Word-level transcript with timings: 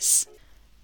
Years. 0.00 0.26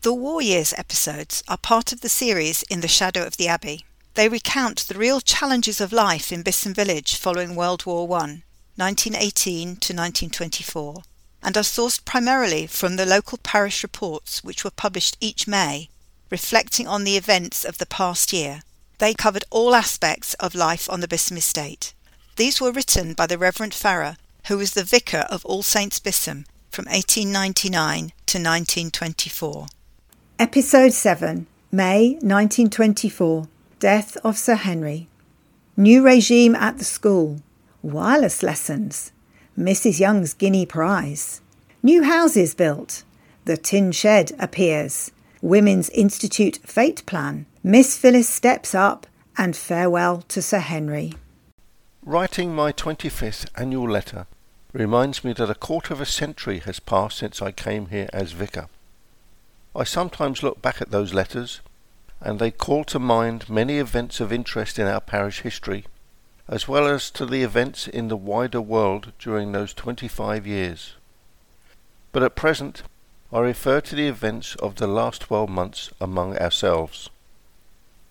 The 0.02 0.12
War 0.12 0.42
Years 0.42 0.74
episodes 0.76 1.42
are 1.48 1.56
part 1.56 1.90
of 1.90 2.03
the 2.03 2.08
series 2.10 2.62
In 2.64 2.82
the 2.82 2.87
Shadow 2.87 3.24
of 3.26 3.38
the 3.38 3.49
Abbey. 3.49 3.87
They 4.12 4.28
recount 4.28 4.81
the 4.81 4.99
real 4.99 5.22
challenges 5.22 5.81
of 5.81 5.90
life 5.90 6.31
in 6.31 6.42
Bisham 6.42 6.74
Village 6.74 7.17
following 7.17 7.56
World 7.56 7.87
War 7.87 8.03
I, 8.18 8.42
1918 8.76 9.68
to 9.68 9.94
1924, 9.94 11.03
and 11.42 11.56
are 11.56 11.63
sourced 11.63 12.04
primarily 12.04 12.67
from 12.67 12.96
the 12.96 13.06
local 13.06 13.38
parish 13.38 13.82
reports 13.82 14.44
which 14.44 14.64
were 14.64 14.71
published 14.71 15.17
each 15.19 15.46
May, 15.46 15.88
reflecting 16.28 16.87
on 16.87 17.05
the 17.05 17.16
events 17.16 17.64
of 17.64 17.78
the 17.78 17.87
past 17.87 18.34
year. 18.34 18.60
They 18.98 19.14
covered 19.14 19.44
all 19.48 19.74
aspects 19.74 20.34
of 20.34 20.55
life 20.55 20.91
on 20.91 21.00
the 21.00 21.08
Bisham 21.08 21.38
estate. 21.38 21.94
These 22.36 22.60
were 22.60 22.70
written 22.70 23.14
by 23.14 23.27
the 23.27 23.38
Reverend 23.38 23.72
Farrer, 23.72 24.19
who 24.48 24.58
was 24.58 24.72
the 24.72 24.84
vicar 24.84 25.24
of 25.30 25.42
All 25.46 25.62
Saints 25.62 26.00
Bisham 26.00 26.44
from 26.70 26.84
1899 26.87 28.12
to 28.27 28.38
1924. 28.38 29.66
Episode 30.38 30.92
7 30.92 31.47
May 31.73 32.11
1924 32.20 33.48
Death 33.79 34.16
of 34.25 34.39
Sir 34.39 34.55
Henry. 34.55 35.09
New 35.77 36.05
regime 36.05 36.55
at 36.55 36.79
the 36.79 36.84
school. 36.84 37.41
Wireless 37.83 38.42
lessons. 38.42 39.12
Mrs. 39.59 40.01
Young's 40.01 40.33
guinea 40.33 40.65
prize. 40.65 41.41
New 41.83 42.02
houses 42.02 42.55
built. 42.55 43.03
The 43.45 43.56
tin 43.56 43.92
shed 43.92 44.33
appears. 44.39 45.11
Women's 45.42 45.91
Institute 45.91 46.59
fete 46.64 47.05
plan. 47.06 47.47
Miss 47.62 47.98
Phyllis 47.98 48.28
steps 48.28 48.75
up. 48.75 49.06
And 49.37 49.55
farewell 49.55 50.23
to 50.28 50.41
Sir 50.41 50.61
Henry. 50.61 51.12
Writing 52.03 52.55
my 52.55 52.73
25th 52.73 53.47
annual 53.56 53.91
letter 53.91 54.27
reminds 54.77 55.24
me 55.24 55.32
that 55.32 55.48
a 55.48 55.55
quarter 55.55 55.94
of 55.94 56.02
a 56.02 56.06
century 56.06 56.58
has 56.58 56.80
passed 56.80 57.16
since 57.16 57.41
I 57.41 57.50
came 57.50 57.86
here 57.86 58.10
as 58.12 58.32
vicar. 58.32 58.69
I 59.74 59.84
sometimes 59.84 60.42
look 60.42 60.60
back 60.60 60.83
at 60.83 60.91
those 60.91 61.14
letters 61.14 61.60
and 62.20 62.38
they 62.38 62.50
call 62.50 62.84
to 62.84 62.98
mind 62.98 63.48
many 63.48 63.78
events 63.78 64.20
of 64.20 64.33
interest 64.33 64.78
in 64.78 64.86
our 64.86 65.00
parish 65.00 65.41
history, 65.41 65.86
as 66.46 66.68
well 66.68 66.86
as 66.86 67.10
to 67.12 67.24
the 67.24 67.42
events 67.42 67.88
in 67.88 68.08
the 68.08 68.16
wider 68.16 68.60
world 68.60 69.12
during 69.18 69.52
those 69.52 69.72
25 69.72 70.46
years. 70.46 70.94
But 72.12 72.22
at 72.22 72.36
present, 72.36 72.83
I 73.33 73.40
refer 73.40 73.80
to 73.80 73.94
the 73.94 74.08
events 74.08 74.56
of 74.56 74.74
the 74.74 74.86
last 74.86 75.22
12 75.22 75.48
months 75.48 75.90
among 76.02 76.36
ourselves. 76.36 77.08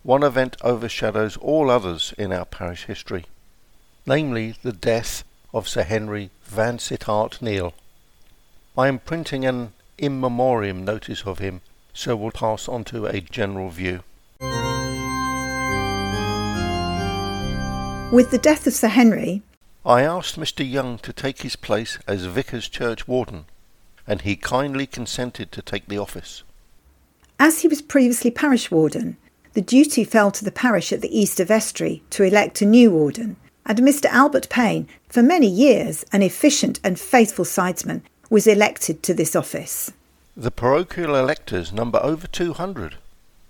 One 0.01 0.23
event 0.23 0.57
overshadows 0.63 1.37
all 1.37 1.69
others 1.69 2.13
in 2.17 2.33
our 2.33 2.45
parish 2.45 2.85
history, 2.85 3.25
namely 4.07 4.55
the 4.63 4.73
death 4.73 5.23
of 5.55 5.69
Sir 5.69 5.83
Henry 5.83 6.31
Vansittart 6.45 7.41
Neale. 7.41 7.73
I 8.77 8.89
am 8.89 8.99
printing 8.99 9.45
an 9.45 9.71
in 9.97 10.19
memoriam 10.19 10.83
notice 10.83 11.23
of 11.25 11.39
him 11.39 11.61
so 11.93 12.13
we'll 12.13 12.31
pass 12.31 12.67
on 12.67 12.83
to 12.83 13.05
a 13.05 13.21
general 13.21 13.69
view. 13.69 14.03
With 18.11 18.31
the 18.31 18.37
death 18.37 18.67
of 18.67 18.73
Sir 18.73 18.89
Henry, 18.89 19.43
I 19.85 20.01
asked 20.01 20.37
Mr. 20.37 20.69
Young 20.69 20.97
to 20.99 21.13
take 21.13 21.41
his 21.41 21.55
place 21.55 21.99
as 22.05 22.25
Vicar's 22.25 22.67
Church 22.67 23.07
Warden, 23.07 23.45
and 24.05 24.21
he 24.21 24.35
kindly 24.35 24.85
consented 24.85 25.53
to 25.53 25.61
take 25.61 25.87
the 25.87 25.97
office. 25.97 26.43
As 27.39 27.61
he 27.61 27.69
was 27.69 27.81
previously 27.81 28.29
parish 28.29 28.69
warden, 28.69 29.15
the 29.53 29.61
duty 29.61 30.03
fell 30.03 30.31
to 30.31 30.43
the 30.43 30.51
parish 30.51 30.91
at 30.91 30.99
the 30.99 31.17
Easter 31.17 31.45
Vestry 31.45 32.03
to 32.09 32.23
elect 32.23 32.61
a 32.61 32.65
new 32.65 32.91
warden, 32.91 33.37
and 33.65 33.79
Mr. 33.79 34.05
Albert 34.05 34.47
Payne, 34.49 34.87
for 35.09 35.23
many 35.23 35.47
years 35.47 36.05
an 36.11 36.21
efficient 36.21 36.79
and 36.83 36.99
faithful 36.99 37.45
sidesman, 37.45 38.03
was 38.29 38.47
elected 38.47 39.01
to 39.03 39.13
this 39.13 39.35
office. 39.35 39.91
The 40.37 40.51
parochial 40.51 41.15
electors 41.15 41.71
number 41.71 41.99
over 42.03 42.27
200, 42.27 42.95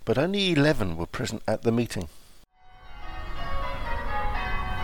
but 0.05 0.17
only 0.17 0.51
11 0.53 0.97
were 0.97 1.05
present 1.05 1.41
at 1.47 1.63
the 1.63 1.71
meeting. 1.71 2.07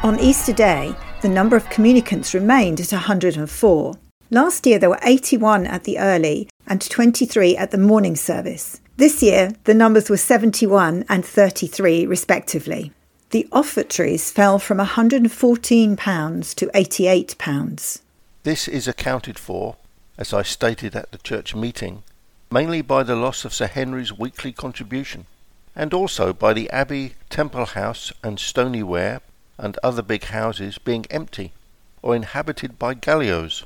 On 0.03 0.19
Easter 0.19 0.53
Day, 0.53 0.95
the 1.21 1.29
number 1.29 1.55
of 1.55 1.69
communicants 1.69 2.33
remained 2.33 2.79
at 2.79 2.91
104. 2.91 3.93
Last 4.31 4.65
year 4.65 4.79
there 4.79 4.89
were 4.89 4.99
81 5.03 5.67
at 5.67 5.83
the 5.83 5.99
early 5.99 6.49
and 6.65 6.81
23 6.81 7.55
at 7.55 7.69
the 7.69 7.77
morning 7.77 8.15
service. 8.15 8.81
This 8.97 9.21
year 9.21 9.53
the 9.65 9.75
numbers 9.75 10.09
were 10.09 10.17
71 10.17 11.05
and 11.07 11.23
33 11.23 12.07
respectively. 12.07 12.91
The 13.31 13.47
offertories 13.53 14.29
fell 14.29 14.59
from 14.59 14.79
£114 14.79 16.55
to 16.55 16.65
£88. 16.67 18.01
This 18.43 18.67
is 18.67 18.87
accounted 18.89 19.39
for 19.39 19.77
as 20.17 20.33
I 20.33 20.41
stated 20.43 20.97
at 20.97 21.11
the 21.11 21.17
church 21.17 21.55
meeting, 21.55 22.03
mainly 22.51 22.81
by 22.81 23.03
the 23.03 23.15
loss 23.15 23.45
of 23.45 23.53
Sir 23.53 23.67
Henry's 23.67 24.11
weekly 24.11 24.51
contribution, 24.51 25.27
and 25.73 25.93
also 25.93 26.33
by 26.33 26.51
the 26.51 26.69
Abbey, 26.71 27.13
Temple 27.29 27.67
House, 27.67 28.11
and 28.21 28.37
Stoney 28.37 28.83
Ware, 28.83 29.21
and 29.57 29.79
other 29.81 30.01
big 30.01 30.25
houses 30.25 30.77
being 30.77 31.05
empty 31.09 31.53
or 32.01 32.13
inhabited 32.13 32.77
by 32.77 32.93
gallios. 32.93 33.63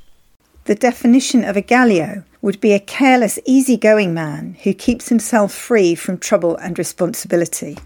The 0.65 0.75
definition 0.75 1.43
of 1.43 1.57
a 1.57 1.61
gallio 1.61 2.23
would 2.41 2.61
be 2.61 2.73
a 2.73 2.79
careless, 2.79 3.39
easy-going 3.45 4.13
man 4.13 4.57
who 4.63 4.75
keeps 4.75 5.09
himself 5.09 5.51
free 5.51 5.95
from 5.95 6.19
trouble 6.19 6.55
and 6.57 6.77
responsibility. 6.77 7.79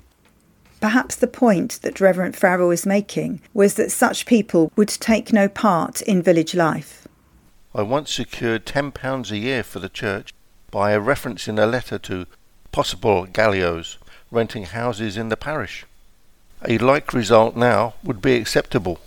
Perhaps 0.82 1.16
the 1.16 1.28
point 1.28 1.80
that 1.82 2.00
Reverend 2.00 2.36
Farrer 2.36 2.72
is 2.72 2.86
making 2.86 3.42
was 3.54 3.74
that 3.74 3.92
such 3.92 4.26
people 4.26 4.72
would 4.76 4.88
take 4.88 5.34
no 5.34 5.50
part 5.50 6.02
in 6.02 6.22
village 6.22 6.56
life. 6.56 7.08
I 7.76 7.82
once 7.82 8.14
secured 8.14 8.66
£10 8.66 9.32
a 9.32 9.38
year 9.38 9.64
for 9.64 9.80
the 9.80 9.90
church 9.90 10.34
by 10.72 10.92
a 10.92 11.00
reference 11.00 11.48
in 11.48 11.60
a 11.60 11.68
letter 11.68 11.98
to 12.00 12.26
possible 12.72 13.26
gallios 13.26 13.98
renting 14.32 14.66
houses 14.66 15.18
in 15.18 15.30
the 15.30 15.38
parish. 15.38 15.86
A 16.68 16.78
like 16.78 17.14
result 17.14 17.56
now 17.56 17.96
would 18.04 18.22
be 18.22 18.36
acceptable. 18.36 19.00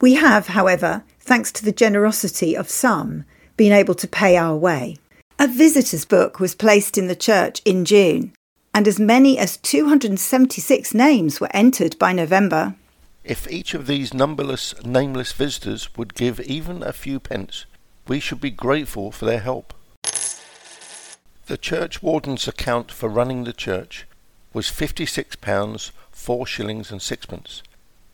We 0.00 0.14
have, 0.14 0.48
however, 0.48 1.02
thanks 1.18 1.52
to 1.52 1.64
the 1.64 1.72
generosity 1.72 2.56
of 2.56 2.68
some, 2.68 3.24
been 3.56 3.72
able 3.72 3.94
to 3.96 4.08
pay 4.08 4.36
our 4.36 4.56
way. 4.56 4.96
A 5.38 5.48
visitor's 5.48 6.04
book 6.04 6.40
was 6.40 6.54
placed 6.54 6.98
in 6.98 7.06
the 7.06 7.16
church 7.16 7.62
in 7.64 7.84
June, 7.84 8.32
and 8.72 8.86
as 8.86 8.98
many 8.98 9.38
as 9.38 9.56
276 9.58 10.94
names 10.94 11.40
were 11.40 11.54
entered 11.54 11.98
by 11.98 12.12
November. 12.12 12.74
If 13.24 13.50
each 13.50 13.74
of 13.74 13.86
these 13.86 14.14
numberless 14.14 14.74
nameless 14.84 15.32
visitors 15.32 15.94
would 15.96 16.14
give 16.14 16.40
even 16.40 16.82
a 16.82 16.92
few 16.92 17.20
pence, 17.20 17.66
we 18.08 18.20
should 18.20 18.40
be 18.40 18.50
grateful 18.50 19.12
for 19.12 19.24
their 19.24 19.40
help. 19.40 19.74
The 21.46 21.58
church 21.58 22.02
warden's 22.02 22.46
account 22.48 22.90
for 22.92 23.08
running 23.08 23.44
the 23.44 23.52
church 23.52 24.06
was 24.52 24.66
£56, 24.66 25.90
4 26.10 26.46
shillings 26.46 26.90
and 26.90 27.02
sixpence, 27.02 27.62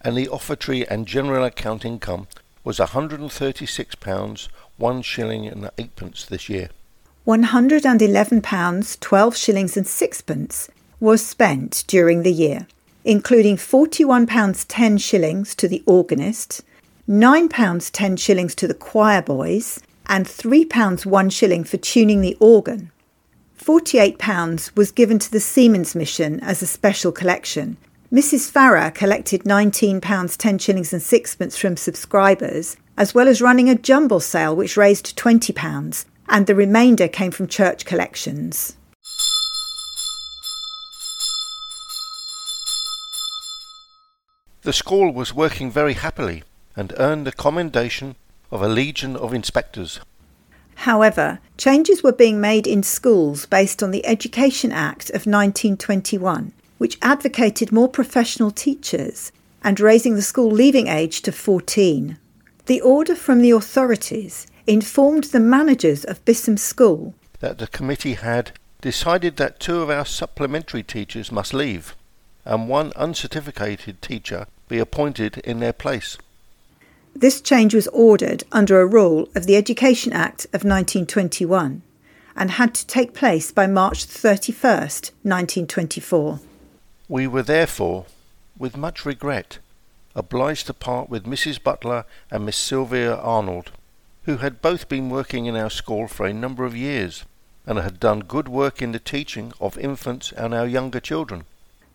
and 0.01 0.17
the 0.17 0.29
offertory 0.29 0.87
and 0.89 1.07
general 1.07 1.45
account 1.45 1.85
income 1.85 2.29
was 2.65 2.79
£136, 2.79 4.49
1 4.77 5.03
shilling 5.03 5.47
and 5.47 5.71
eightpence 5.79 6.27
this 6.27 6.49
year. 6.49 6.71
£111, 7.27 9.01
12 9.01 9.37
shillings 9.37 9.77
and 9.77 9.89
sixpence 9.89 10.69
was 11.01 11.27
spent 11.27 11.83
during 11.89 12.23
the 12.23 12.33
year, 12.33 12.69
including 13.05 13.57
£41 13.57 14.65
10 14.69 14.99
shillings 14.99 15.57
to 15.57 15.67
the 15.67 15.83
organist, 15.87 16.63
£9 17.09 17.91
10 17.91 18.17
shillings 18.17 18.55
to 18.55 18.69
the 18.69 18.75
choir 18.75 19.21
boys, 19.23 19.81
and 20.07 20.27
£3 20.27 21.05
1 21.05 21.31
shilling 21.31 21.65
for 21.65 21.79
tuning 21.79 22.21
the 22.21 22.37
organ. 22.39 22.93
£48 23.61 24.77
was 24.77 24.93
given 24.93 25.19
to 25.19 25.31
the 25.33 25.41
Seamen's 25.41 25.97
Mission 25.97 26.39
as 26.41 26.63
a 26.63 26.67
special 26.67 27.11
collection. 27.11 27.77
Mrs. 28.13 28.49
Farrer 28.49 28.93
collected 28.93 29.43
£19 29.43 30.37
10 30.37 30.59
shillings 30.59 30.93
and 30.93 31.03
sixpence 31.03 31.57
from 31.57 31.77
subscribers, 31.77 32.77
as 32.97 33.17
well 33.17 33.27
as 33.27 33.43
running 33.43 33.69
a 33.69 33.75
jumble 33.75 34.21
sale 34.21 34.55
which 34.55 34.77
raised 34.77 35.19
£20, 35.19 36.05
and 36.29 36.47
the 36.47 36.55
remainder 36.55 37.09
came 37.09 37.31
from 37.31 37.49
church 37.49 37.85
collections. 37.85 38.77
The 44.63 44.73
school 44.73 45.13
was 45.13 45.33
working 45.33 45.71
very 45.71 45.93
happily 45.93 46.43
and 46.75 46.93
earned 46.99 47.27
the 47.27 47.33
commendation 47.33 48.17
of 48.51 48.63
a 48.63 48.69
legion 48.69 49.15
of 49.15 49.33
inspectors. 49.33 50.01
However, 50.75 51.39
changes 51.57 52.03
were 52.03 52.13
being 52.13 52.41
made 52.41 52.67
in 52.67 52.83
schools 52.83 53.47
based 53.47 53.83
on 53.83 53.93
the 53.93 54.05
Education 54.05 54.73
Act 54.73 55.09
of 55.11 55.27
1921, 55.27 56.53
which 56.79 56.99
advocated 57.01 57.73
more 57.73 57.89
professional 57.89 58.51
teachers 58.51 59.33
and 59.63 59.81
raising 59.81 60.15
the 60.17 60.23
school 60.23 60.51
leaving 60.51 60.87
age 60.87 61.23
to 61.23 61.33
14. 61.33 62.19
The 62.67 62.81
order 62.81 63.15
from 63.15 63.41
the 63.41 63.53
authorities 63.53 64.47
informed 64.67 65.25
the 65.25 65.41
managers 65.41 66.05
of 66.05 66.25
Bisham 66.25 66.57
School 66.57 67.15
that 67.41 67.59
the 67.59 67.67
committee 67.67 68.15
had 68.15 68.53
decided 68.81 69.37
that 69.37 69.61
two 69.61 69.81
of 69.81 69.91
our 69.91 70.05
supplementary 70.05 70.83
teachers 70.83 71.31
must 71.31 71.53
leave 71.55 71.95
and 72.45 72.69
one 72.69 72.93
uncertificated 72.97 74.01
teacher 74.01 74.47
be 74.69 74.79
appointed 74.79 75.39
in 75.39 75.61
their 75.61 75.73
place. 75.73 76.17
This 77.15 77.41
change 77.41 77.75
was 77.75 77.89
ordered 77.89 78.45
under 78.53 78.81
a 78.81 78.87
rule 78.87 79.29
of 79.35 79.47
the 79.47 79.57
Education 79.57 80.13
Act 80.13 80.45
of 80.47 80.65
1921. 80.65 81.83
and 82.37 82.51
had 82.53 82.75
to 82.75 82.87
take 82.87 83.15
place 83.15 83.51
by 83.51 83.67
March 83.67 84.07
31st, 84.07 85.11
1924. 85.23 86.39
We 87.09 87.27
were 87.27 87.43
therefore, 87.43 88.05
with 88.59 88.77
much 88.77 89.07
regret, 89.07 89.59
obliged 90.15 90.67
to 90.67 90.75
part 90.75 91.09
with 91.09 91.25
Mrs. 91.25 91.63
Butler 91.63 92.05
and 92.31 92.45
Miss 92.45 92.57
Sylvia 92.57 93.17
Arnold, 93.17 93.71
who 94.27 94.39
had 94.39 94.61
both 94.61 94.89
been 94.89 95.09
working 95.09 95.47
in 95.47 95.57
our 95.57 95.71
school 95.71 96.09
for 96.09 96.27
a 96.27 96.33
number 96.33 96.65
of 96.65 96.77
years 96.77 97.25
and 97.65 97.79
had 97.79 98.01
done 98.01 98.21
good 98.21 98.49
work 98.49 98.83
in 98.83 98.91
the 98.91 98.99
teaching 98.99 99.53
of 99.61 99.79
infants 99.79 100.33
and 100.33 100.53
our 100.53 100.67
younger 100.67 101.01
children. 101.01 101.45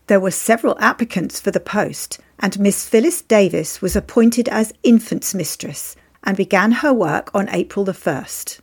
There 0.07 0.19
were 0.19 0.31
several 0.31 0.77
applicants 0.79 1.41
for 1.41 1.51
the 1.51 1.59
post, 1.59 2.19
and 2.39 2.57
Miss 2.57 2.87
Phyllis 2.87 3.21
Davis 3.21 3.81
was 3.81 3.97
appointed 3.97 4.47
as 4.47 4.73
infants 4.81 5.35
mistress 5.35 5.95
and 6.23 6.37
began 6.37 6.71
her 6.71 6.93
work 6.93 7.29
on 7.33 7.49
April 7.49 7.83
the 7.83 7.91
1st. 7.91 8.59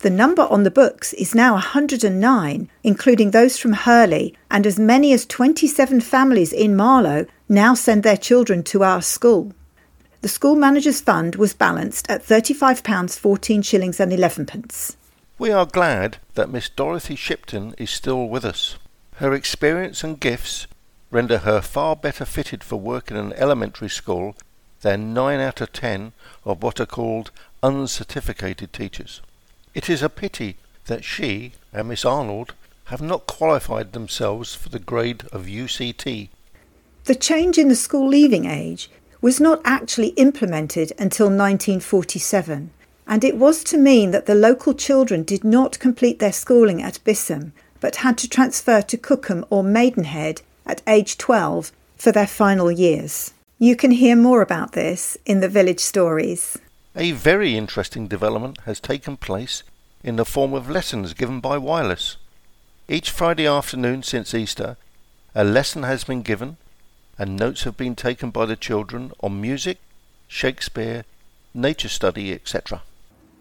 The 0.00 0.10
number 0.10 0.42
on 0.42 0.64
the 0.64 0.70
books 0.72 1.12
is 1.12 1.32
now 1.32 1.52
109, 1.52 2.68
including 2.82 3.30
those 3.30 3.56
from 3.56 3.72
Hurley, 3.72 4.34
and 4.50 4.66
as 4.66 4.80
many 4.80 5.12
as 5.12 5.26
27 5.26 6.00
families 6.00 6.52
in 6.52 6.74
Marlow 6.74 7.26
now 7.48 7.74
send 7.74 8.02
their 8.02 8.16
children 8.16 8.64
to 8.64 8.82
our 8.82 9.00
school. 9.00 9.52
The 10.22 10.28
school 10.28 10.54
manager's 10.54 11.00
fund 11.00 11.34
was 11.34 11.52
balanced 11.52 12.08
at 12.08 12.24
£35, 12.24 13.18
14 13.18 13.60
shillings 13.62 13.98
and 13.98 14.12
11 14.12 14.46
pence. 14.46 14.96
We 15.36 15.50
are 15.50 15.66
glad 15.66 16.18
that 16.34 16.48
Miss 16.48 16.68
Dorothy 16.68 17.16
Shipton 17.16 17.74
is 17.76 17.90
still 17.90 18.28
with 18.28 18.44
us. 18.44 18.76
Her 19.16 19.34
experience 19.34 20.04
and 20.04 20.20
gifts 20.20 20.68
render 21.10 21.38
her 21.38 21.60
far 21.60 21.96
better 21.96 22.24
fitted 22.24 22.62
for 22.62 22.76
work 22.76 23.10
in 23.10 23.16
an 23.16 23.32
elementary 23.32 23.88
school 23.88 24.36
than 24.82 25.12
nine 25.12 25.40
out 25.40 25.60
of 25.60 25.72
ten 25.72 26.12
of 26.44 26.62
what 26.62 26.78
are 26.78 26.86
called 26.86 27.32
uncertificated 27.60 28.72
teachers. 28.72 29.22
It 29.74 29.90
is 29.90 30.04
a 30.04 30.08
pity 30.08 30.56
that 30.86 31.02
she 31.02 31.54
and 31.72 31.88
Miss 31.88 32.04
Arnold 32.04 32.54
have 32.84 33.02
not 33.02 33.26
qualified 33.26 33.92
themselves 33.92 34.54
for 34.54 34.68
the 34.68 34.78
grade 34.78 35.24
of 35.32 35.46
UCT. 35.46 36.28
The 37.06 37.14
change 37.16 37.58
in 37.58 37.68
the 37.68 37.74
school 37.74 38.06
leaving 38.06 38.44
age 38.44 38.88
was 39.22 39.40
not 39.40 39.62
actually 39.64 40.08
implemented 40.08 40.92
until 40.98 41.28
1947, 41.28 42.70
and 43.06 43.24
it 43.24 43.36
was 43.38 43.64
to 43.64 43.78
mean 43.78 44.10
that 44.10 44.26
the 44.26 44.34
local 44.34 44.74
children 44.74 45.22
did 45.22 45.42
not 45.42 45.78
complete 45.78 46.18
their 46.18 46.32
schooling 46.32 46.82
at 46.82 47.02
Bisham 47.04 47.54
but 47.82 47.96
had 47.96 48.16
to 48.16 48.28
transfer 48.28 48.80
to 48.80 48.96
Cookham 48.96 49.44
or 49.50 49.64
Maidenhead 49.64 50.40
at 50.64 50.80
age 50.86 51.18
12 51.18 51.72
for 51.96 52.12
their 52.12 52.28
final 52.28 52.70
years. 52.70 53.34
You 53.58 53.74
can 53.74 53.90
hear 53.90 54.14
more 54.14 54.40
about 54.40 54.72
this 54.72 55.18
in 55.26 55.40
the 55.40 55.48
village 55.48 55.80
stories. 55.80 56.56
A 56.94 57.10
very 57.10 57.56
interesting 57.56 58.06
development 58.06 58.58
has 58.66 58.78
taken 58.78 59.16
place 59.16 59.64
in 60.04 60.14
the 60.14 60.24
form 60.24 60.54
of 60.54 60.70
lessons 60.70 61.12
given 61.12 61.40
by 61.40 61.58
wireless. 61.58 62.16
Each 62.88 63.10
Friday 63.10 63.48
afternoon 63.48 64.04
since 64.04 64.32
Easter, 64.32 64.76
a 65.34 65.42
lesson 65.42 65.82
has 65.82 66.04
been 66.04 66.22
given 66.22 66.58
and 67.18 67.36
notes 67.36 67.64
have 67.64 67.76
been 67.76 67.94
taken 67.94 68.30
by 68.30 68.46
the 68.46 68.56
children 68.56 69.12
on 69.20 69.40
music, 69.40 69.78
Shakespeare, 70.28 71.04
nature 71.54 71.88
study, 71.88 72.32
etc. 72.32 72.82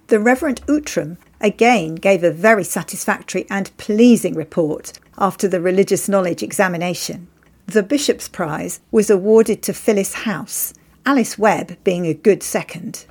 The 0.07 0.19
Reverend 0.19 0.61
Outram 0.69 1.17
again 1.39 1.95
gave 1.95 2.23
a 2.23 2.31
very 2.31 2.63
satisfactory 2.63 3.45
and 3.49 3.75
pleasing 3.77 4.33
report 4.33 4.93
after 5.17 5.47
the 5.47 5.61
religious 5.61 6.09
knowledge 6.09 6.43
examination. 6.43 7.27
The 7.65 7.83
Bishop's 7.83 8.27
Prize 8.27 8.81
was 8.91 9.09
awarded 9.09 9.63
to 9.63 9.73
Phyllis 9.73 10.13
House, 10.13 10.73
Alice 11.05 11.37
Webb 11.37 11.77
being 11.83 12.05
a 12.05 12.13
good 12.13 12.43
second. 12.43 13.05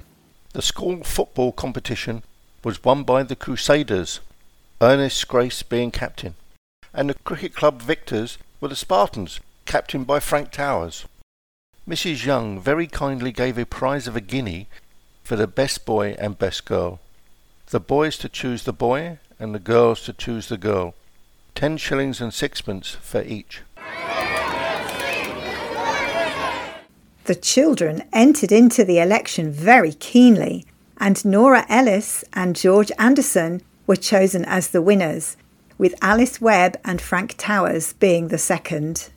The 0.53 0.63
school 0.63 1.03
football 1.03 1.53
competition 1.53 2.23
was 2.63 2.85
won 2.85 3.05
by 3.05 3.23
the 3.23 3.37
Crusaders, 3.37 4.21
Ernest 4.83 5.27
Grace 5.27 5.63
being 5.63 5.91
captain, 5.91 6.35
and 6.93 7.09
the 7.09 7.15
cricket 7.15 7.55
club 7.55 7.81
victors 7.81 8.37
were 8.61 8.69
the 8.69 8.77
Spartans, 8.77 9.41
captained 9.71 10.05
by 10.05 10.19
Frank 10.19 10.51
Towers. 10.51 11.05
Mrs. 11.89 12.27
Young 12.27 12.59
very 12.59 12.89
kindly 12.89 13.31
gave 13.31 13.57
a 13.57 13.65
prize 13.65 14.09
of 14.09 14.17
a 14.17 14.21
guinea 14.21 14.67
for 15.23 15.37
the 15.37 15.47
best 15.47 15.87
boy 15.87 16.17
and 16.19 16.37
best 16.37 16.65
girl. 16.65 16.99
The 17.67 17.79
boys 17.79 18.19
to 18.19 18.29
choose 18.29 18.65
the 18.65 18.73
boy 18.73 19.21
and 19.39 19.55
the 19.55 19.61
girls 19.61 20.03
to 20.07 20.13
choose 20.13 20.49
the 20.49 20.59
girl. 20.59 20.95
Ten 21.55 21.77
shillings 21.77 22.21
and 22.21 22.35
sixpence 22.35 22.97
for 23.01 23.23
each. 23.23 23.61
The 27.27 27.39
children 27.41 28.03
entered 28.13 28.51
into 28.51 28.85
the 28.85 28.99
election 28.99 29.53
very 29.53 29.93
keenly, 29.93 30.67
and 30.99 31.25
Nora 31.25 31.65
Ellis 31.69 32.25
and 32.33 32.57
George 32.57 32.91
Anderson 32.99 33.63
were 33.87 33.95
chosen 33.95 34.45
as 34.47 34.71
the 34.71 34.83
winners, 34.83 35.37
with 35.79 35.95
Alice 36.03 36.41
Webb 36.41 36.77
and 36.85 37.01
Frank 37.01 37.37
Towers 37.39 37.93
being 37.93 38.29
the 38.29 38.39
second. 38.39 39.11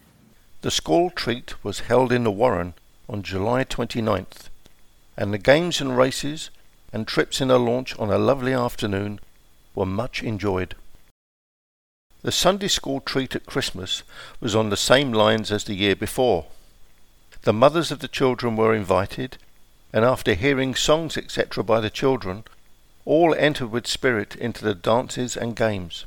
The 0.63 0.71
school 0.71 1.09
treat 1.09 1.61
was 1.61 1.91
held 1.91 2.13
in 2.13 2.23
the 2.23 2.31
Warren 2.31 2.73
on 3.09 3.21
July 3.21 3.65
29th, 3.65 4.47
and 5.17 5.33
the 5.33 5.37
games 5.37 5.81
and 5.81 5.97
races 5.97 6.51
and 6.93 7.05
trips 7.05 7.41
in 7.41 7.51
a 7.51 7.57
launch 7.57 7.99
on 7.99 8.09
a 8.09 8.17
lovely 8.17 8.53
afternoon 8.53 9.19
were 9.75 9.85
much 9.85 10.23
enjoyed. 10.23 10.75
The 12.21 12.31
Sunday 12.31 12.69
school 12.69 13.01
treat 13.01 13.35
at 13.35 13.45
Christmas 13.45 14.03
was 14.39 14.55
on 14.55 14.69
the 14.69 14.77
same 14.77 15.11
lines 15.11 15.51
as 15.51 15.65
the 15.65 15.75
year 15.75 15.97
before. 15.97 16.45
The 17.41 17.51
mothers 17.51 17.91
of 17.91 17.99
the 17.99 18.07
children 18.07 18.55
were 18.55 18.73
invited, 18.73 19.37
and 19.91 20.05
after 20.05 20.33
hearing 20.33 20.75
songs 20.75 21.17
etc. 21.17 21.61
by 21.65 21.81
the 21.81 21.89
children, 21.89 22.45
all 23.03 23.35
entered 23.35 23.67
with 23.67 23.85
spirit 23.85 24.33
into 24.37 24.63
the 24.63 24.75
dances 24.75 25.35
and 25.35 25.57
games. 25.57 26.05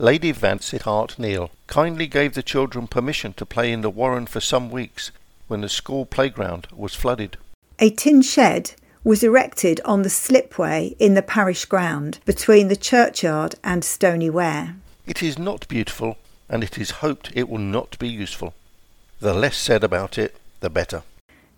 Lady 0.00 0.32
Vansittart 0.32 1.18
Neale 1.18 1.50
kindly 1.66 2.06
gave 2.06 2.34
the 2.34 2.42
children 2.42 2.86
permission 2.86 3.32
to 3.32 3.44
play 3.44 3.72
in 3.72 3.80
the 3.80 3.90
Warren 3.90 4.26
for 4.26 4.38
some 4.40 4.70
weeks 4.70 5.10
when 5.48 5.60
the 5.60 5.68
school 5.68 6.06
playground 6.06 6.68
was 6.72 6.94
flooded. 6.94 7.36
A 7.80 7.90
tin 7.90 8.22
shed 8.22 8.74
was 9.02 9.24
erected 9.24 9.80
on 9.84 10.02
the 10.02 10.10
slipway 10.10 10.94
in 11.00 11.14
the 11.14 11.22
parish 11.22 11.64
ground 11.64 12.20
between 12.24 12.68
the 12.68 12.76
churchyard 12.76 13.56
and 13.64 13.84
Stoney 13.84 14.30
Ware. 14.30 14.76
It 15.04 15.20
is 15.20 15.36
not 15.36 15.66
beautiful, 15.66 16.16
and 16.48 16.62
it 16.62 16.78
is 16.78 17.02
hoped 17.02 17.32
it 17.34 17.48
will 17.48 17.58
not 17.58 17.98
be 17.98 18.08
useful. 18.08 18.54
The 19.18 19.34
less 19.34 19.56
said 19.56 19.82
about 19.82 20.16
it, 20.16 20.36
the 20.60 20.70
better. 20.70 21.02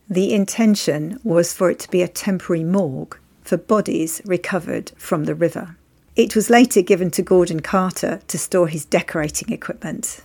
The 0.08 0.32
intention 0.32 1.20
was 1.22 1.52
for 1.52 1.70
it 1.70 1.78
to 1.80 1.90
be 1.90 2.00
a 2.00 2.08
temporary 2.08 2.64
morgue 2.64 3.18
for 3.42 3.58
bodies 3.58 4.22
recovered 4.24 4.92
from 4.96 5.24
the 5.24 5.34
river. 5.34 5.76
It 6.16 6.34
was 6.34 6.50
later 6.50 6.82
given 6.82 7.10
to 7.12 7.22
Gordon 7.22 7.60
Carter 7.60 8.20
to 8.26 8.38
store 8.38 8.68
his 8.68 8.84
decorating 8.84 9.52
equipment. 9.52 10.22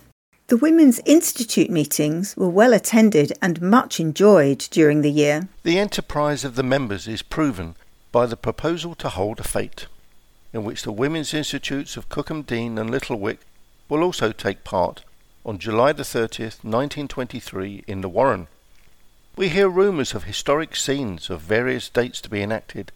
The 0.48 0.56
Women's 0.56 1.00
Institute 1.04 1.70
meetings 1.70 2.36
were 2.36 2.48
well 2.48 2.72
attended 2.72 3.32
and 3.40 3.62
much 3.62 4.00
enjoyed 4.00 4.58
during 4.70 5.02
the 5.02 5.10
year. 5.10 5.48
The 5.62 5.78
enterprise 5.78 6.44
of 6.44 6.56
the 6.56 6.62
members 6.62 7.06
is 7.08 7.22
proven 7.22 7.76
by 8.12 8.26
the 8.26 8.36
proposal 8.36 8.94
to 8.96 9.08
hold 9.08 9.40
a 9.40 9.44
fete 9.44 9.86
in 10.52 10.64
which 10.64 10.82
the 10.82 10.92
Women's 10.92 11.34
Institutes 11.34 11.96
of 11.96 12.08
Cookham 12.08 12.42
Dean 12.42 12.78
and 12.78 12.90
Littlewick 12.90 13.38
will 13.88 14.02
also 14.02 14.32
take 14.32 14.64
part 14.64 15.04
on 15.44 15.58
July 15.58 15.92
the 15.92 16.02
30th, 16.02 16.64
1923 16.64 17.84
in 17.86 18.00
the 18.00 18.08
Warren. 18.08 18.48
We 19.36 19.50
hear 19.50 19.68
rumours 19.68 20.14
of 20.14 20.24
historic 20.24 20.74
scenes 20.74 21.28
of 21.28 21.42
various 21.42 21.88
dates 21.88 22.20
to 22.22 22.30
be 22.30 22.42
enacted, 22.42 22.90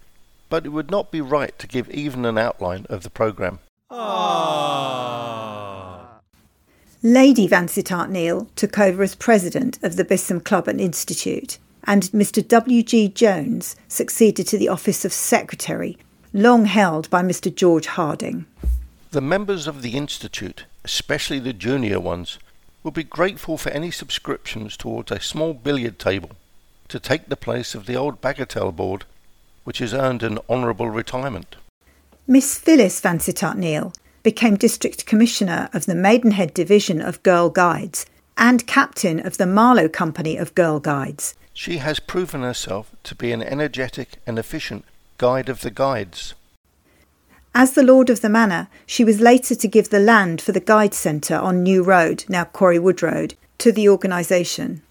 but 0.50 0.66
it 0.66 0.69
would 0.69 0.90
not 0.90 1.11
be 1.11 1.23
right 1.23 1.59
to 1.59 1.66
give 1.66 1.88
even 1.88 2.26
an 2.26 2.37
outline 2.37 2.85
of 2.90 3.02
the 3.02 3.11
programme. 3.11 3.61
Lady 7.02 7.49
Vansittart 7.49 8.11
Neale 8.11 8.47
took 8.57 8.78
over 8.78 9.02
as 9.02 9.14
president 9.14 9.83
of 9.83 9.97
the 9.97 10.04
Bisham 10.04 10.40
Club 10.40 10.69
and 10.69 10.78
Institute, 10.78 11.59
and 11.85 12.02
Mr. 12.12 12.47
W. 12.47 12.83
G. 12.83 13.09
Jones 13.09 13.75
succeeded 13.88 14.47
to 14.49 14.59
the 14.59 14.69
office 14.69 15.07
of 15.07 15.12
secretary 15.14 15.97
long 16.33 16.66
held 16.66 17.11
by 17.11 17.23
Mr. 17.23 17.54
George 17.54 17.87
Harding. 17.87 18.47
The 19.11 19.21
members 19.21 19.66
of 19.66 19.83
the 19.83 19.97
Institute, 19.97 20.66
especially 20.85 21.40
the 21.40 21.52
junior 21.52 21.99
ones, 21.99 22.38
will 22.83 22.92
be 22.92 23.02
grateful 23.02 23.59
for 23.59 23.71
any 23.71 23.90
subscriptions 23.90 24.76
towards 24.76 25.11
a 25.11 25.21
small 25.21 25.54
billiard 25.54 25.99
table 25.99 26.30
to 26.88 27.00
take 27.00 27.28
the 27.28 27.37
place 27.37 27.75
of 27.75 27.87
the 27.87 27.97
old 27.97 28.21
bagatelle 28.21 28.75
board, 28.75 29.04
which 29.64 29.79
has 29.79 29.95
earned 29.95 30.23
an 30.23 30.38
honourable 30.49 30.90
retirement. 30.90 31.57
Miss 32.26 32.59
Phyllis 32.59 33.00
Vansittart 33.00 33.57
Neale 33.57 33.93
became 34.23 34.57
District 34.57 35.07
Commissioner 35.07 35.69
of 35.73 35.87
the 35.87 35.95
Maidenhead 35.95 36.55
Division 36.55 37.00
of 37.00 37.23
Girl 37.23 37.49
Guides 37.50 38.07
and 38.37 38.67
Captain 38.67 39.25
of 39.25 39.37
the 39.37 39.47
Marlow 39.47 39.88
Company 39.88 40.37
of 40.37 40.55
Girl 40.55 40.81
Guides. 40.81 41.35
She 41.52 41.79
has 41.79 42.00
proven 42.00 42.43
herself 42.43 42.93
to 43.05 43.14
be 43.14 43.33
an 43.33 43.43
energetic 43.43 44.19
and 44.26 44.38
efficient 44.38 44.85
Guide 45.19 45.49
of 45.49 45.61
the 45.61 45.71
Guides. 45.71 46.35
As 47.55 47.73
the 47.73 47.83
Lord 47.83 48.09
of 48.11 48.21
the 48.21 48.29
Manor, 48.29 48.69
she 48.87 49.05
was 49.05 49.21
later 49.21 49.55
to 49.57 49.69
give 49.69 49.90
the 49.90 49.99
land 49.99 50.40
for 50.40 50.52
the 50.52 50.61
Guide 50.61 50.95
Centre 50.95 51.37
on 51.37 51.62
New 51.62 51.83
Road, 51.83 52.25
now 52.29 52.45
Quarry 52.45 52.79
Wood 52.79 53.02
Road, 53.02 53.35
to 53.59 53.73
the 53.73 53.88
organisation. 53.88 54.83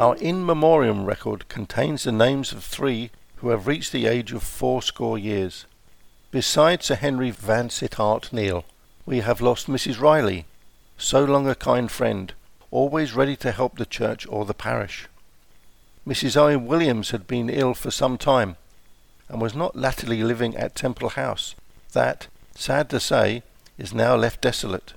Our 0.00 0.16
in 0.16 0.46
memoriam 0.46 1.04
record 1.04 1.46
contains 1.50 2.04
the 2.04 2.10
names 2.10 2.52
of 2.52 2.64
three 2.64 3.10
who 3.36 3.50
have 3.50 3.66
reached 3.66 3.92
the 3.92 4.06
age 4.06 4.32
of 4.32 4.42
fourscore 4.42 5.18
years. 5.18 5.66
Besides 6.30 6.86
Sir 6.86 6.94
Henry 6.94 7.30
Vansittart 7.30 8.32
Neale, 8.32 8.64
we 9.04 9.20
have 9.20 9.42
lost 9.42 9.66
Mrs. 9.66 10.00
Riley, 10.00 10.46
so 10.96 11.22
long 11.22 11.46
a 11.46 11.54
kind 11.54 11.90
friend, 11.90 12.32
always 12.70 13.12
ready 13.12 13.36
to 13.36 13.52
help 13.52 13.76
the 13.76 13.84
church 13.84 14.26
or 14.26 14.46
the 14.46 14.54
parish. 14.54 15.06
Mrs. 16.08 16.34
Owen 16.34 16.66
Williams 16.66 17.10
had 17.10 17.26
been 17.26 17.50
ill 17.50 17.74
for 17.74 17.90
some 17.90 18.16
time, 18.16 18.56
and 19.28 19.38
was 19.38 19.54
not 19.54 19.76
latterly 19.76 20.22
living 20.22 20.56
at 20.56 20.74
Temple 20.74 21.10
House, 21.10 21.54
that, 21.92 22.26
sad 22.54 22.88
to 22.88 23.00
say, 23.00 23.42
is 23.76 23.92
now 23.92 24.16
left 24.16 24.40
desolate. 24.40 24.94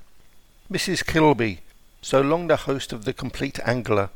Mrs. 0.72 1.06
Kilby, 1.06 1.60
so 2.02 2.22
long 2.22 2.48
the 2.48 2.56
host 2.56 2.94
of 2.94 3.04
the 3.04 3.12
Complete 3.12 3.60
Angler, 3.66 4.10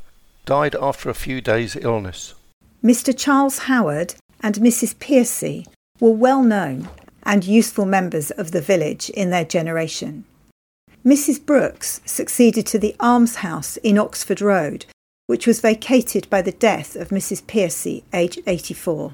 died 0.48 0.74
after 0.80 1.10
a 1.10 1.14
few 1.26 1.42
days' 1.42 1.76
illness. 1.76 2.32
Mr. 2.82 3.14
Charles 3.14 3.58
Howard 3.70 4.14
and 4.40 4.54
Mrs. 4.54 4.98
Piercy 4.98 5.66
were 6.00 6.10
well 6.10 6.42
known 6.42 6.88
and 7.22 7.44
useful 7.44 7.84
members 7.84 8.30
of 8.30 8.52
the 8.52 8.62
village 8.62 9.10
in 9.10 9.28
their 9.28 9.44
generation. 9.44 10.24
Mrs. 11.04 11.44
Brooks 11.44 12.00
succeeded 12.06 12.64
to 12.68 12.78
the 12.78 12.96
almshouse 12.98 13.76
in 13.78 13.98
Oxford 13.98 14.40
Road, 14.40 14.86
which 15.26 15.46
was 15.46 15.60
vacated 15.60 16.30
by 16.30 16.40
the 16.40 16.52
death 16.52 16.96
of 16.96 17.10
Mrs. 17.10 17.46
Piercy, 17.46 18.04
aged 18.14 18.40
84. 18.46 19.12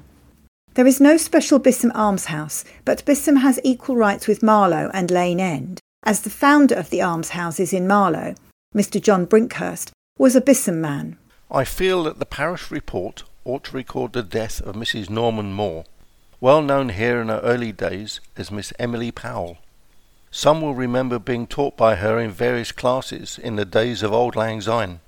There 0.75 0.87
is 0.87 1.01
no 1.01 1.17
special 1.17 1.59
Bisham 1.59 1.91
almshouse, 1.93 2.63
but 2.85 3.03
Bisham 3.03 3.37
has 3.37 3.59
equal 3.61 3.97
rights 3.97 4.25
with 4.25 4.41
Marlow 4.41 4.89
and 4.93 5.11
Lane 5.11 5.41
End, 5.41 5.81
as 6.03 6.21
the 6.21 6.29
founder 6.29 6.75
of 6.75 6.91
the 6.91 7.01
almshouses 7.01 7.73
in 7.73 7.85
Marlow, 7.87 8.35
Mr. 8.73 9.01
John 9.01 9.25
Brinkhurst, 9.25 9.91
was 10.17 10.33
a 10.33 10.39
Bisham 10.39 10.79
man. 10.79 11.17
I 11.51 11.63
feel 11.63 12.03
that 12.05 12.17
the 12.17 12.25
parish 12.25 12.71
report 12.71 13.23
ought 13.43 13.65
to 13.65 13.75
record 13.77 14.13
the 14.13 14.23
death 14.23 14.61
of 14.61 14.75
Mrs. 14.75 15.11
Norman 15.11 15.53
Moore, 15.53 15.85
well 16.41 16.63
known 16.63 16.89
here 16.89 17.21
in 17.21 17.29
her 17.29 17.39
early 17.43 17.71
days 17.71 18.19
as 18.35 18.49
Miss 18.49 18.73
Emily 18.79 19.11
Powell. 19.11 19.59
Some 20.31 20.61
will 20.61 20.73
remember 20.73 21.19
being 21.19 21.45
taught 21.45 21.77
by 21.77 21.95
her 21.95 22.19
in 22.19 22.31
various 22.31 22.71
classes 22.71 23.39
in 23.41 23.57
the 23.57 23.63
days 23.63 24.01
of 24.01 24.11
Auld 24.11 24.35
Lang 24.35 24.59
Syne. 24.59 25.01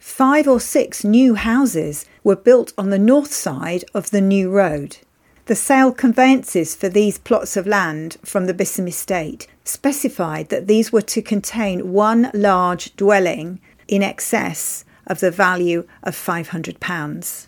Five 0.00 0.48
or 0.48 0.60
six 0.60 1.04
new 1.04 1.36
houses 1.36 2.06
were 2.24 2.36
built 2.36 2.72
on 2.76 2.90
the 2.90 2.98
north 2.98 3.32
side 3.32 3.84
of 3.94 4.10
the 4.10 4.20
new 4.20 4.50
road. 4.50 4.98
The 5.46 5.54
sale 5.54 5.92
conveyances 5.92 6.74
for 6.74 6.88
these 6.88 7.18
plots 7.18 7.56
of 7.56 7.66
land 7.66 8.16
from 8.24 8.46
the 8.46 8.52
Bisham 8.52 8.88
estate 8.88 9.46
specified 9.64 10.48
that 10.48 10.66
these 10.66 10.92
were 10.92 11.02
to 11.02 11.22
contain 11.22 11.92
one 11.92 12.30
large 12.34 12.94
dwelling 12.96 13.60
in 13.86 14.02
excess 14.02 14.84
of 15.08 15.20
the 15.20 15.30
value 15.30 15.86
of 16.04 16.14
£500. 16.14 17.46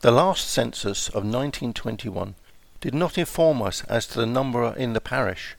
The 0.00 0.10
last 0.10 0.48
census 0.48 1.08
of 1.08 1.24
1921 1.24 2.34
did 2.80 2.94
not 2.94 3.18
inform 3.18 3.62
us 3.62 3.84
as 3.84 4.06
to 4.08 4.18
the 4.18 4.26
number 4.26 4.74
in 4.74 4.92
the 4.92 5.00
parish, 5.00 5.56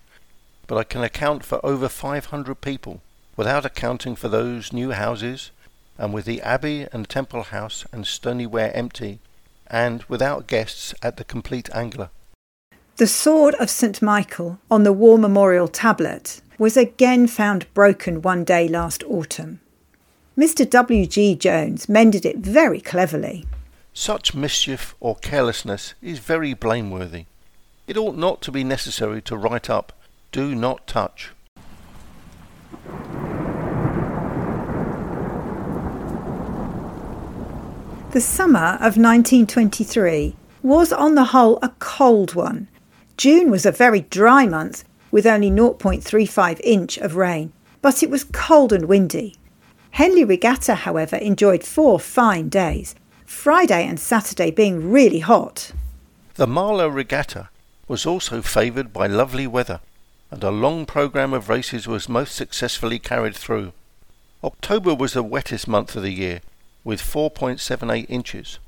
but 0.67 0.77
I 0.77 0.83
can 0.83 1.03
account 1.03 1.43
for 1.43 1.63
over 1.65 1.89
500 1.89 2.61
people, 2.61 3.01
without 3.35 3.65
accounting 3.65 4.15
for 4.15 4.27
those 4.27 4.73
new 4.73 4.91
houses, 4.91 5.51
and 5.97 6.13
with 6.13 6.25
the 6.25 6.41
Abbey 6.41 6.87
and 6.91 7.07
Temple 7.07 7.43
House 7.43 7.85
and 7.91 8.05
Stoney 8.07 8.47
Ware 8.47 8.75
empty, 8.75 9.19
and 9.67 10.03
without 10.03 10.47
guests 10.47 10.93
at 11.01 11.17
the 11.17 11.23
complete 11.23 11.69
Angler. 11.73 12.09
The 12.97 13.07
sword 13.07 13.55
of 13.55 13.69
St. 13.69 14.01
Michael 14.01 14.59
on 14.69 14.83
the 14.83 14.93
war 14.93 15.17
memorial 15.17 15.67
tablet 15.67 16.41
was 16.57 16.77
again 16.77 17.27
found 17.27 17.71
broken 17.73 18.21
one 18.21 18.43
day 18.43 18.67
last 18.67 19.03
autumn. 19.03 19.59
Mr. 20.37 20.67
W. 20.69 21.05
G. 21.05 21.35
Jones 21.35 21.89
mended 21.89 22.25
it 22.25 22.37
very 22.37 22.79
cleverly. 22.79 23.45
Such 23.93 24.33
mischief 24.33 24.95
or 25.01 25.17
carelessness 25.17 25.93
is 26.01 26.19
very 26.19 26.53
blameworthy. 26.53 27.25
It 27.85 27.97
ought 27.97 28.15
not 28.15 28.41
to 28.43 28.51
be 28.51 28.63
necessary 28.63 29.21
to 29.23 29.35
write 29.35 29.69
up, 29.69 29.91
Do 30.31 30.55
not 30.55 30.87
touch. 30.87 31.31
The 38.11 38.21
summer 38.21 38.75
of 38.75 38.95
1923 38.95 40.35
was 40.63 40.93
on 40.93 41.15
the 41.15 41.25
whole 41.25 41.59
a 41.61 41.69
cold 41.79 42.35
one. 42.35 42.69
June 43.17 43.51
was 43.51 43.65
a 43.65 43.71
very 43.71 44.01
dry 44.01 44.45
month 44.45 44.85
with 45.11 45.25
only 45.25 45.51
0.35 45.51 46.61
inch 46.63 46.97
of 46.97 47.17
rain, 47.17 47.51
but 47.81 48.01
it 48.01 48.09
was 48.09 48.23
cold 48.23 48.71
and 48.71 48.85
windy. 48.85 49.35
Henley 49.91 50.23
Regatta, 50.23 50.75
however, 50.75 51.17
enjoyed 51.17 51.63
four 51.63 51.99
fine 51.99 52.49
days, 52.49 52.95
Friday 53.25 53.85
and 53.85 53.99
Saturday 53.99 54.49
being 54.49 54.89
really 54.89 55.19
hot. 55.19 55.73
The 56.35 56.47
Marlow 56.47 56.87
Regatta 56.87 57.49
was 57.87 58.05
also 58.05 58.41
favoured 58.41 58.93
by 58.93 59.07
lovely 59.07 59.45
weather, 59.45 59.81
and 60.29 60.43
a 60.43 60.49
long 60.49 60.85
programme 60.85 61.33
of 61.33 61.49
races 61.49 61.87
was 61.87 62.07
most 62.07 62.35
successfully 62.35 62.99
carried 62.99 63.35
through. 63.35 63.73
October 64.43 64.95
was 64.95 65.13
the 65.13 65.23
wettest 65.23 65.67
month 65.67 65.95
of 65.95 66.03
the 66.03 66.13
year, 66.13 66.39
with 66.83 67.01
4.78 67.01 68.05
inches. 68.09 68.59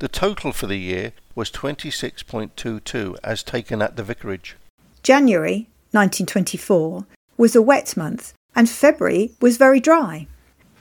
The 0.00 0.08
total 0.08 0.52
for 0.52 0.66
the 0.66 0.78
year 0.78 1.12
was 1.34 1.50
26.22 1.52 3.16
as 3.22 3.42
taken 3.42 3.80
at 3.80 3.96
the 3.96 4.02
vicarage. 4.02 4.56
January 5.04 5.68
1924 5.92 7.06
was 7.36 7.54
a 7.54 7.62
wet 7.62 7.96
month, 7.96 8.34
and 8.56 8.68
February 8.68 9.32
was 9.40 9.56
very 9.56 9.80
dry. 9.80 10.26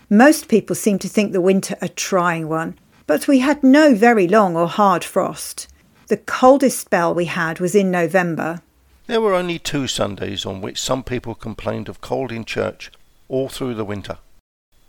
Most 0.09 0.47
people 0.47 0.75
seem 0.75 0.99
to 0.99 1.07
think 1.07 1.31
the 1.31 1.41
winter 1.41 1.75
a 1.81 1.89
trying 1.89 2.47
one, 2.47 2.77
but 3.07 3.27
we 3.27 3.39
had 3.39 3.63
no 3.63 3.95
very 3.95 4.27
long 4.27 4.55
or 4.55 4.67
hard 4.67 5.03
frost. 5.03 5.67
The 6.07 6.17
coldest 6.17 6.79
spell 6.79 7.13
we 7.13 7.25
had 7.25 7.59
was 7.59 7.75
in 7.75 7.89
November. 7.89 8.61
There 9.07 9.21
were 9.21 9.33
only 9.33 9.59
two 9.59 9.87
Sundays 9.87 10.45
on 10.45 10.61
which 10.61 10.81
some 10.81 11.03
people 11.03 11.35
complained 11.35 11.89
of 11.89 12.01
cold 12.01 12.31
in 12.31 12.45
church 12.45 12.91
all 13.27 13.49
through 13.49 13.75
the 13.75 13.85
winter. 13.85 14.17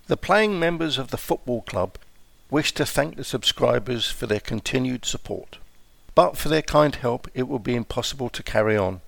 The 0.07 0.17
playing 0.17 0.59
members 0.59 0.99
of 0.99 1.09
the 1.09 1.17
football 1.17 1.63
club 1.63 1.97
wished 2.51 2.77
to 2.77 2.87
thank 2.87 3.17
the 3.17 3.25
subscribers 3.25 4.11
for 4.11 4.27
their 4.27 4.41
continued 4.41 5.05
support. 5.05 5.59
But 6.15 6.37
for 6.37 6.49
their 6.49 6.63
kind 6.63 6.95
help, 6.95 7.29
it 7.35 7.49
would 7.49 7.65
be 7.65 7.75
impossible 7.75 8.29
to 8.29 8.43
carry 8.43 8.77
on. 8.77 9.01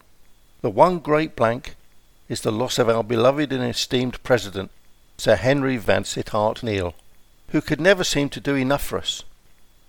The 0.62 0.70
one 0.70 0.98
great 0.98 1.36
blank 1.36 1.76
is 2.28 2.40
the 2.40 2.50
loss 2.50 2.78
of 2.78 2.88
our 2.88 3.04
beloved 3.04 3.52
and 3.52 3.62
esteemed 3.62 4.22
President, 4.24 4.70
Sir 5.18 5.36
Henry 5.36 5.78
Vansittart 5.78 6.62
Neale 6.62 6.94
who 7.50 7.60
could 7.60 7.80
never 7.80 8.04
seem 8.04 8.28
to 8.30 8.40
do 8.40 8.54
enough 8.54 8.84
for 8.84 8.98
us. 8.98 9.24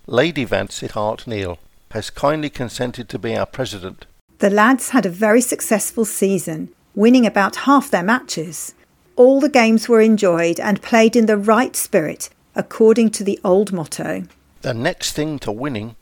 Lady 0.06 0.46
Vansittart 0.46 1.26
Neale 1.26 1.58
has 1.90 2.10
kindly 2.10 2.50
consented 2.50 3.08
to 3.08 3.18
be 3.18 3.36
our 3.36 3.46
president. 3.46 4.06
The 4.38 4.50
lads 4.50 4.90
had 4.90 5.04
a 5.04 5.10
very 5.10 5.40
successful 5.40 6.04
season, 6.04 6.70
winning 6.94 7.26
about 7.26 7.56
half 7.56 7.90
their 7.90 8.02
matches. 8.02 8.74
All 9.16 9.40
the 9.40 9.48
games 9.48 9.88
were 9.88 10.00
enjoyed 10.00 10.60
and 10.60 10.82
played 10.82 11.16
in 11.16 11.26
the 11.26 11.36
right 11.36 11.74
spirit, 11.74 12.30
according 12.54 13.10
to 13.10 13.24
the 13.24 13.40
old 13.44 13.72
motto. 13.72 14.24
The 14.62 14.74
next 14.74 15.12
thing 15.12 15.38
to 15.40 15.52
winning 15.52 15.96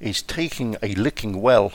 is 0.00 0.22
taking 0.22 0.76
a 0.82 0.94
licking 0.94 1.40
well. 1.40 1.72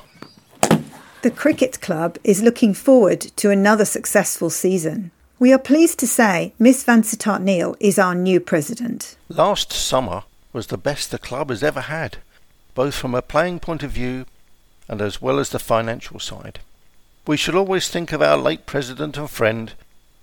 The 1.23 1.31
cricket 1.31 1.81
club 1.81 2.19
is 2.23 2.43
looking 2.43 2.75
forward 2.75 3.21
to 3.37 3.49
another 3.49 3.85
successful 3.85 4.51
season. 4.51 5.11
We 5.37 5.51
are 5.51 5.59
pleased 5.59 5.99
to 5.99 6.07
say 6.07 6.53
Miss 6.57 6.85
Vansittart 6.85 7.41
Neale 7.41 7.75
is 7.81 7.99
our 7.99 8.15
new 8.15 8.39
president. 8.39 9.17
Last 9.27 9.73
summer 9.73 10.23
was 10.53 10.67
the 10.67 10.77
best 10.77 11.11
the 11.11 11.17
club 11.17 11.49
has 11.49 11.61
ever 11.61 11.81
had, 11.81 12.19
both 12.73 12.95
from 12.95 13.13
a 13.13 13.21
playing 13.21 13.59
point 13.59 13.83
of 13.83 13.91
view 13.91 14.27
and 14.87 15.01
as 15.01 15.21
well 15.21 15.37
as 15.39 15.49
the 15.49 15.59
financial 15.59 16.21
side. 16.21 16.59
We 17.27 17.35
should 17.35 17.53
always 17.53 17.89
think 17.89 18.13
of 18.13 18.21
our 18.21 18.37
late 18.37 18.65
president 18.65 19.17
and 19.17 19.29
friend 19.29 19.73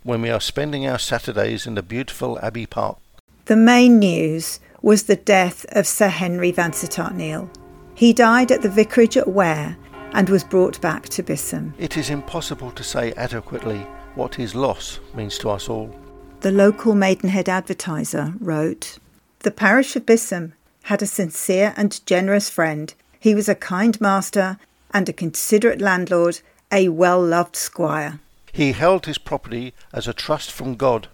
when 0.03 0.23
we 0.23 0.31
are 0.31 0.41
spending 0.41 0.87
our 0.87 0.99
Saturdays 0.99 1.67
in 1.67 1.75
the 1.75 1.83
beautiful 1.83 2.39
Abbey 2.43 2.65
Park. 2.65 2.97
The 3.45 3.57
main 3.57 3.99
news 3.99 4.61
was 4.81 5.03
the 5.03 5.17
death 5.17 5.67
of 5.73 5.87
Sir 5.87 6.09
Henry 6.09 6.53
Vansittart 6.53 7.15
Neale. 7.15 7.51
He 7.95 8.15
died 8.15 8.51
at 8.51 8.63
the 8.63 8.71
vicarage 8.71 9.19
at 9.19 9.29
Ware 9.29 9.77
and 10.15 10.31
was 10.31 10.43
brought 10.43 10.81
back 10.81 11.11
to 11.11 11.23
Bisham. 11.23 11.75
It 11.77 11.99
is 11.99 12.09
impossible 12.09 12.71
to 12.71 12.83
say 12.83 13.13
adequately 13.13 13.87
what 14.15 14.35
his 14.35 14.55
loss 14.55 15.01
means 15.15 15.39
to 15.39 15.51
us 15.51 15.69
all. 15.69 15.95
The 16.41 16.53
local 16.53 16.95
Maidenhead 16.95 17.49
advertiser 17.49 18.35
wrote 18.41 18.99
The 19.41 19.51
parish 19.51 19.95
of 19.97 20.07
Bisham 20.07 20.55
had 20.85 21.03
a 21.03 21.07
sincere 21.07 21.73
and 21.77 22.05
generous 22.07 22.51
friend. 22.51 22.93
He 23.21 23.35
was 23.35 23.49
a 23.49 23.55
kind 23.55 24.01
master 24.01 24.59
and 24.93 25.09
a 25.09 25.13
considerate 25.13 25.81
landlord, 25.81 26.41
a 26.71 26.89
well 26.89 27.23
loved 27.23 27.57
squire. 27.57 28.21
He 28.53 28.73
held 28.73 29.07
his 29.07 29.19
property 29.19 29.73
as 29.93 30.07
a 30.07 30.13
trust 30.13 30.51
from 30.51 30.75
God. 30.75 31.09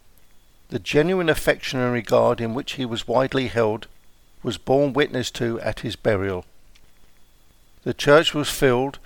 The 0.70 0.78
genuine 0.78 1.28
affection 1.28 1.78
and 1.78 1.92
regard 1.92 2.40
in 2.40 2.54
which 2.54 2.72
he 2.72 2.84
was 2.84 3.08
widely 3.08 3.46
held 3.46 3.86
was 4.42 4.58
borne 4.58 4.92
witness 4.92 5.30
to 5.32 5.60
at 5.60 5.80
his 5.80 5.96
burial. 5.96 6.44
The 7.84 7.94
church 7.94 8.34
was 8.34 8.50
filled 8.50 8.98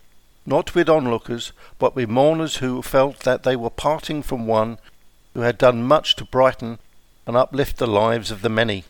not 0.45 0.75
with 0.75 0.89
onlookers, 0.89 1.53
but 1.79 1.95
with 1.95 2.09
mourners 2.09 2.57
who 2.57 2.83
felt 2.83 3.21
that 3.21 3.43
they 3.43 3.57
were 3.57 3.71
parting 3.71 4.23
from 4.23 4.47
one 4.47 4.79
who 5.35 5.41
had 5.41 5.59
done 5.59 5.83
much 5.83 6.17
to 6.17 6.25
brighten 6.25 6.79
and 7.27 7.37
uplift 7.37 7.79
the 7.79 7.87
lives 7.87 8.31
of 8.31 8.43
the 8.43 8.49
many. 8.49 8.85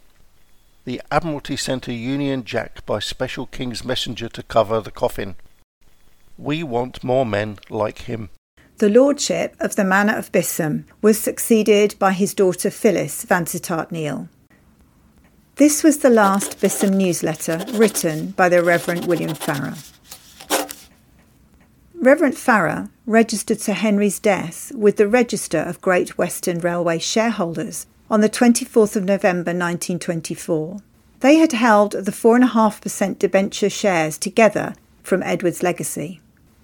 The 0.84 1.00
Admiralty 1.10 1.56
sent 1.56 1.86
a 1.86 1.92
Union 1.92 2.44
Jack 2.44 2.84
by 2.86 2.98
special 2.98 3.46
King's 3.46 3.84
messenger 3.84 4.28
to 4.30 4.42
cover 4.42 4.80
the 4.80 4.90
coffin. 4.90 5.36
We 6.36 6.62
want 6.62 7.04
more 7.04 7.24
men 7.26 7.58
like 7.70 7.98
him. 7.98 8.30
The 8.78 8.88
lordship 8.88 9.54
of 9.60 9.76
the 9.76 9.84
manor 9.84 10.16
of 10.16 10.32
Bisham 10.32 10.86
was 11.02 11.20
succeeded 11.20 11.94
by 12.00 12.12
his 12.12 12.34
daughter 12.34 12.70
Phyllis 12.70 13.24
Vansittart 13.24 13.92
Neale. 13.92 14.28
This 15.56 15.84
was 15.84 15.98
the 15.98 16.10
last 16.10 16.60
Bisham 16.60 16.96
newsletter 16.96 17.64
written 17.74 18.30
by 18.30 18.48
the 18.48 18.62
Reverend 18.62 19.06
William 19.06 19.34
Farrer. 19.34 19.74
Reverend 22.02 22.36
Farrer 22.36 22.88
registered 23.06 23.60
Sir 23.60 23.74
Henry's 23.74 24.18
death 24.18 24.72
with 24.74 24.96
the 24.96 25.06
Register 25.06 25.58
of 25.58 25.80
Great 25.80 26.18
Western 26.18 26.58
Railway 26.58 26.98
shareholders 26.98 27.86
on 28.10 28.20
the 28.20 28.28
24th 28.28 28.96
of 28.96 29.04
November 29.04 29.52
1924. 29.52 30.78
They 31.20 31.36
had 31.36 31.52
held 31.52 31.92
the 31.92 32.10
4.5% 32.10 33.20
debenture 33.20 33.70
shares 33.70 34.18
together 34.18 34.74
from 35.04 35.22
Edward's 35.22 35.62
legacy. 35.62 36.20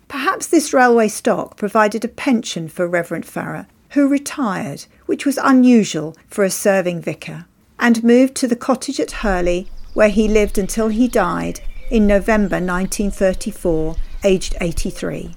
Perhaps 0.09 0.49
this 0.49 0.73
railway 0.73 1.07
stock 1.07 1.57
provided 1.57 2.05
a 2.05 2.09
pension 2.09 2.67
for 2.67 2.89
Reverend 2.89 3.25
Farrer, 3.25 3.69
who 3.91 4.09
retired, 4.09 4.87
which 5.07 5.25
was 5.25 5.39
unusual 5.41 6.17
for 6.27 6.43
a 6.43 6.51
serving 6.51 7.01
vicar, 7.01 7.47
and 7.79 8.03
moved 8.03 8.35
to 8.35 8.49
the 8.49 8.57
cottage 8.57 8.99
at 8.99 9.23
Hurley, 9.23 9.69
where 9.95 10.09
he 10.09 10.27
lived 10.27 10.59
until 10.59 10.89
he 10.89 11.07
died 11.07 11.61
in 11.93 12.09
November 12.09 12.57
1934, 12.57 13.95
aged 14.25 14.57
83. 14.61 15.35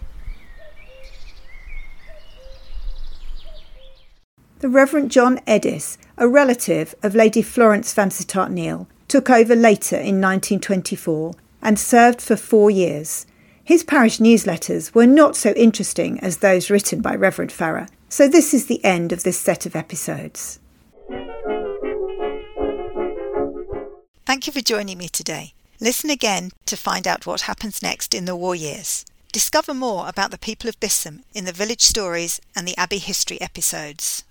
The 4.60 4.70
Reverend 4.70 5.10
John 5.10 5.40
Edis, 5.48 5.98
a 6.18 6.28
relative 6.28 6.94
of 7.02 7.16
Lady 7.16 7.42
Florence 7.42 7.94
Vansittart 7.94 8.52
Neale, 8.52 8.88
took 9.08 9.30
over 9.30 9.56
later 9.56 9.96
in 9.96 10.22
1924 10.22 11.34
and 11.62 11.80
served 11.80 12.22
for 12.22 12.36
four 12.36 12.70
years. 12.70 13.26
His 13.64 13.84
parish 13.84 14.20
newsletters 14.20 14.94
were 14.94 15.08
not 15.08 15.36
so 15.36 15.52
interesting 15.54 16.20
as 16.20 16.38
those 16.38 16.70
written 16.70 17.02
by 17.02 17.16
Reverend 17.16 17.52
Farrer, 17.52 17.88
so 18.10 18.28
this 18.28 18.54
is 18.54 18.68
the 18.68 18.84
end 18.86 19.12
of 19.12 19.24
this 19.24 19.40
set 19.40 19.66
of 19.66 19.76
episodes. 19.76 20.60
Thank 24.26 24.48
you 24.48 24.54
for 24.54 24.62
joining 24.62 24.98
me 24.98 25.10
today. 25.10 25.54
Listen 25.84 26.12
again 26.12 26.52
to 26.68 26.78
find 26.78 27.08
out 27.08 27.26
what 27.26 27.42
happens 27.42 27.82
next 27.82 28.14
in 28.14 28.26
the 28.26 28.36
war 28.36 28.54
years. 28.54 29.04
Discover 29.32 29.74
more 29.74 30.08
about 30.08 30.30
the 30.30 30.38
people 30.38 30.70
of 30.70 30.80
Bisham 30.80 31.24
in 31.34 31.46
the 31.46 31.52
village 31.52 31.82
stories 31.82 32.40
and 32.56 32.68
the 32.68 32.78
Abbey 32.78 33.00
history 33.00 33.42
episodes. 33.42 34.24